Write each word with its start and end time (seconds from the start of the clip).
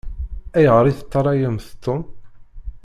Ayɣeṛ 0.57 0.85
i 0.87 0.93
teṭṭalayemt 0.99 1.67
Tom? 1.83 2.01